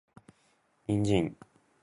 [0.87, 1.31] 人参